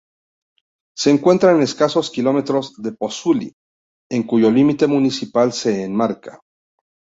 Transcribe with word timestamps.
Se 0.97 1.11
encuentra 1.11 1.51
a 1.51 1.61
escasos 1.61 2.09
kilómetros 2.09 2.73
de 2.81 2.91
Pozzuoli 2.91 3.53
en 4.09 4.23
cuyo 4.23 4.49
límite 4.49 4.87
municipal 4.87 5.53
se 5.53 5.83
enmarca. 5.83 6.39